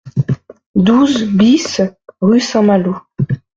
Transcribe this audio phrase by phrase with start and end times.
[0.73, 1.79] douze BIS
[2.21, 2.95] rue Saint-Malo